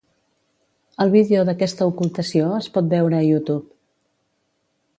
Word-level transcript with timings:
El 1.03 1.11
vídeo 1.15 1.43
d'aquesta 1.49 1.87
ocultació 1.91 2.47
es 2.61 2.71
pot 2.79 2.89
veure 2.95 3.19
a 3.19 3.29
YouTube. 3.29 3.63